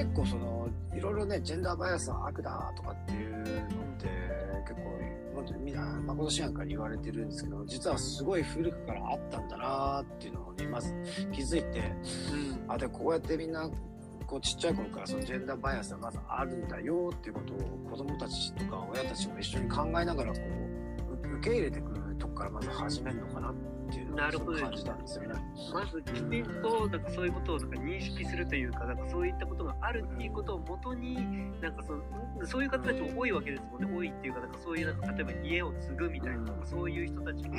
[0.00, 0.66] 結構その
[0.96, 3.46] いろいろねジェンダーバイアスは悪だとかっていうのっ
[3.98, 4.08] て
[4.66, 4.98] 結構
[5.34, 10.94] 本当にみんな誠しやんから言われてるんですけど実はすごい古くからあったんだなっていうのにまず
[11.32, 11.80] 気づいて、
[12.32, 13.68] うん、あでこうやってみんな
[14.26, 17.58] こうちっちゃい頃からそのジェンダーバイアスはまずあるんだよっていうことを
[17.90, 20.40] 子供たちとか親たちも一緒に考えながらこ
[21.24, 25.34] う受け入れていくとこからまず始めるのかなっていうのを感じたんですよね。
[25.72, 31.16] まずきちんとなんかそういうことをなんか認識するというかなんかそういったことがあるっていうことをもとに
[31.60, 37.58] なんかそのそういう方たちも多いわけですもんね多いっていうかなんかそういうなんか例えば家を継ぐみたいな、うん、そういう人たちが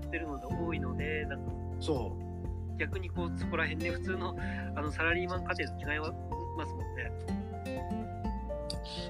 [0.00, 4.36] 通ってるので多いのでなんかそう逆にこうそこら辺で普通の
[4.74, 8.21] あのサラリーマン家庭と違いますもんね。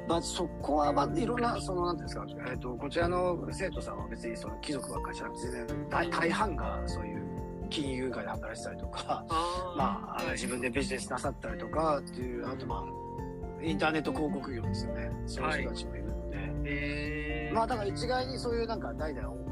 [0.08, 7.22] まあ、そこは、まあ、いろんな、その、なんていうんですか、えっ、ー、と、こちらの生徒さんは別に、その、貴族ばっかりじゃなくて、大大半が、そういう、
[7.70, 15.10] 金融界で働いてたりとか、あ まあ、自分でビジネスなさったりとかっていう、あと、まあ、インターネット広告業ですよね。
[15.26, 16.36] そういう人たちもいるので。
[16.36, 19.42] はい、まあ、だから一概にそういう、なんか、代々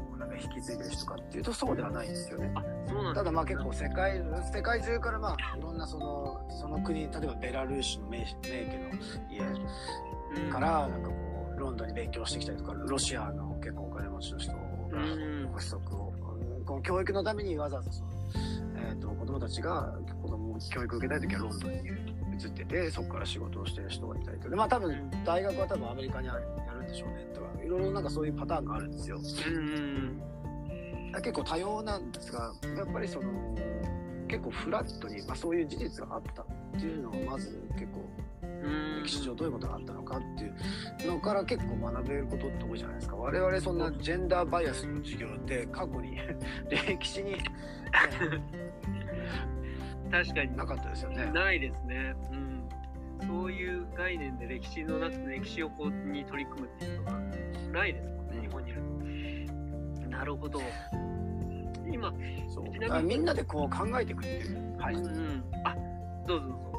[0.41, 2.53] 引き継いでる人かっていうとそうではないんですよね。
[3.13, 4.21] ただまあ結構世界
[4.53, 8.89] 世界中からまあいろんなそのその国例えばベラルーシの名名家の
[9.29, 9.39] 家
[10.51, 14.59] からなんかこうロンドンに勉強してきたりとかロシアの結構お金持ちの人が
[15.51, 16.13] ご子息を
[16.65, 18.09] この教育のためにわざわざその、
[18.77, 21.77] えー、と子供たちが子供教育を受けたい時はロンドンに
[22.43, 24.55] 移っててそこから仕事をしてる人がいたりとか。
[24.55, 29.17] まあ多分大学は多分アメリカにやるんでしょうねとかいろいろなんかそういうパターンがあるんですよ。
[29.17, 30.21] うん
[31.19, 33.29] 結構多様なんですがやっぱりその
[34.29, 36.45] 結構フラットに、まあ、そういう事実があったっ
[36.79, 38.09] ていうのをまず結構
[39.03, 43.15] 歴史上どういうことがあったのかっていうのから結構学べることって多いじゃないですか。
[43.15, 46.17] 我々そんなジェンダーバイアスの授業って過去に
[46.69, 47.37] 歴史に
[50.11, 50.57] 確かに。
[50.57, 51.31] なかったですよね。
[51.31, 52.13] ないですね。
[52.31, 52.69] うん。
[53.27, 57.19] そういう概念で歴史の中歴史をこうに取り組むっていうのが
[57.71, 58.81] ないですもんね日本にいる
[60.01, 60.09] と。
[60.09, 60.61] なるほど。
[61.89, 62.11] 今
[62.49, 63.03] そう。
[63.03, 64.77] みんなでこう考えていくっていう。
[64.77, 65.75] はい、うん、あ
[66.27, 66.70] どうぞどうぞ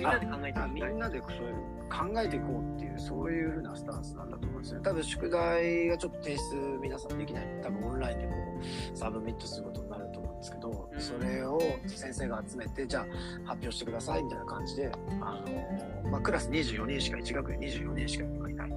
[0.00, 1.54] みんなで考えてみんなでそういう
[1.90, 4.80] 考えていこうっていうそういうふうなスタンスなんだと思うんですよ。
[4.80, 8.32] 多分宿題がちょっと提出皆さんできない多分オンラインでこ
[8.94, 13.04] う submit することになると思うんですけど、うん、それを先生が集めてじゃあ
[13.44, 15.42] 発表してくださいみたいな感じであ
[16.04, 18.70] の、まあ、クラス24人しか1学年24人しかいない。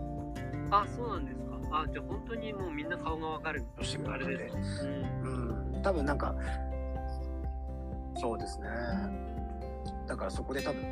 [0.72, 1.44] あそうなんですか。
[1.72, 3.64] あじゃあ本当にもうみんな顔がわかる。
[3.78, 4.50] あれで。
[4.64, 4.90] す、う
[5.28, 6.36] ん、うん、多分なんか
[8.20, 9.33] そうですね
[10.08, 10.84] だからそこで多分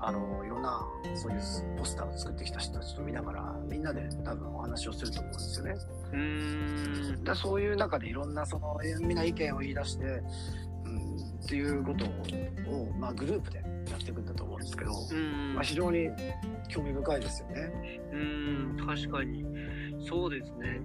[0.00, 1.40] あのいろんなそういう
[1.78, 5.74] ポスターを作ってきた人たちと見ながらみんなで多分お話をすると思うんですよね。
[6.12, 10.04] うんだそういう中でいろんなそのみんな意見を言い出して、
[10.84, 14.92] うん、っていうことを、まあ、グループでやっていくんだと思うんですけど、
[15.54, 16.08] まあ、非常に
[16.68, 18.00] 興味深いですよね。
[18.12, 19.44] うん確かに
[20.08, 20.80] そうですね。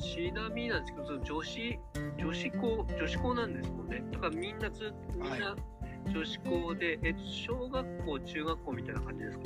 [0.00, 1.78] ちなみになんですけど、女子、
[2.18, 4.02] 女子校、女子校なんですもんね。
[4.12, 9.44] だからみんなずみんな、はい女子校で、えっと、小学校、中学校みたいな感じですか？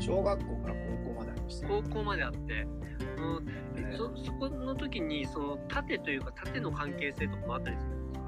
[0.00, 3.48] 小学校から高校までありました、高校まであって、うん。
[3.76, 8.22] えそそこの時にその縦というか縦の関係性とかもあったりするんですか？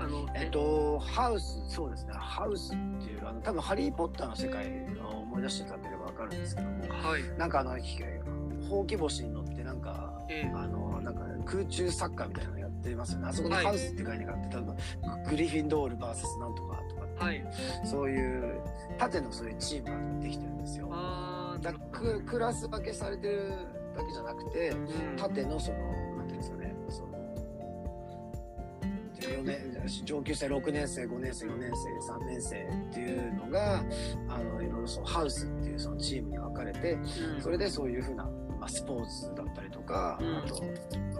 [0.00, 2.12] あのえっとハウスそうですね。
[2.14, 4.66] ハウスっていうあの多分「ハリー・ポッター」の世界
[5.02, 7.70] を思い出していただければ分かるんですけども、はい、なんかあの
[8.68, 13.28] ほうき星に乗ってなんか、ええ、あのなんか空中サッカーみたいなのやってますよね。
[13.28, 14.76] あそこにハウスって概念があって、はい、例え
[15.24, 17.44] ばグリフィンドール VS なんとかとかって、はい、
[17.84, 18.60] そういう
[18.98, 20.88] 縦のそういうチームができてるんですよ。
[21.60, 23.52] だククラス分けされてる
[23.96, 25.78] だけじゃなくて、うん、縦のその
[26.16, 27.18] なんていうんですかねその
[29.18, 33.82] 4年上級生6年生5年生4年生3年生っていうのが
[34.28, 40.62] あのいろいろそのハウスっていうそのチームに分かれて、うん、それでそういうふうな、まあ、スポーツだったりとか、うん、あと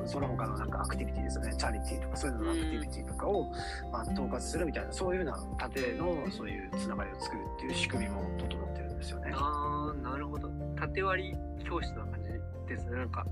[0.07, 1.55] その他のなんかアクティビティですよね。
[1.57, 3.51] チャリティーとかそういうののアクティビティとかを、
[3.93, 9.33] まあ、統括するみたいなそういうような縦のそういうつながりを作るっていう仕組みも整ってるんですよね。
[9.35, 10.51] ああなるほど。
[10.77, 12.29] 縦割り教室な感じ
[12.69, 12.97] ですね。
[12.97, 13.27] なんか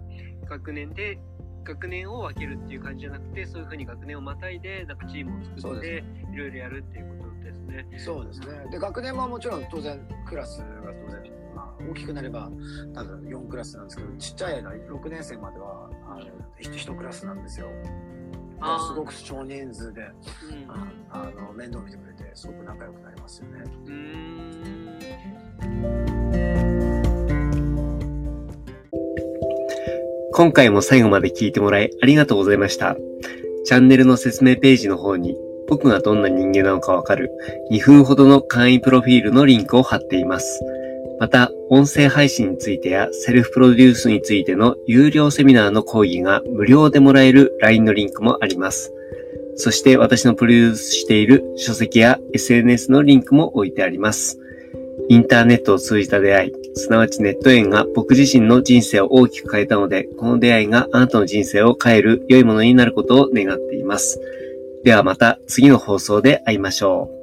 [0.49, 1.19] 学年で
[1.65, 7.87] 学年を分けるっていう感じじゃなくてそういうふうに学年をまたいでなんかチームを作っていろいろやるっていうことですね。
[7.99, 8.47] そうですね。
[8.71, 10.67] で学年ももちろん当然クラスが
[11.07, 11.23] 当然
[11.91, 12.51] 大きくなれば
[12.95, 16.27] 多分4クラスなんですけどちっちゃい間6年生まではあの
[16.61, 17.69] 1, クラスなんですよ。
[18.89, 20.67] すごく少人数で、うん、
[21.11, 23.65] あの面倒見てくれてすごく仲良くなりますよね。
[30.33, 32.97] 今回も最後まで聞いてもらいありがとうございました。
[33.65, 35.37] チャンネルの説明ページの方に
[35.69, 37.31] 僕がどんな人間なのかわかる
[37.73, 40.63] 2分ほどの簡易プロフィールのリンクを貼っています。
[41.19, 48.93] また、音声配信についてやセルフプロデュースについての有料セミナーの講義が無料でもらえる LINE のリンクもあります。
[49.57, 54.39] そして私のプロデュースしている書籍や SNS のリンクも置いてあります。
[55.09, 64.21] インターネットを通じた出会い、すなわちネット縁が僕自身の人生を大きく変えたので、この出会いがあなたの人生を変える良いものになることを願っています。
[64.85, 67.16] ではまた次の放送で会いましょう。